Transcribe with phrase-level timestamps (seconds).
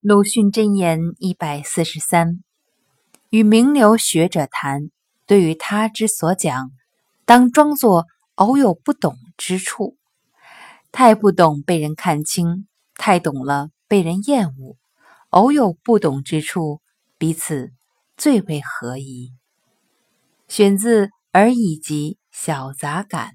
[0.00, 2.44] 鲁迅箴言一百四十三：
[3.30, 4.90] 与名流学者谈，
[5.26, 6.70] 对于他之所讲，
[7.24, 8.06] 当装作
[8.36, 9.96] 偶有不懂之处。
[10.92, 14.76] 太不懂被人看清，太懂了被人厌恶。
[15.30, 16.80] 偶有不懂之处，
[17.18, 17.72] 彼此
[18.16, 19.32] 最为合宜。
[20.46, 23.30] 选自《而已集·小杂感》。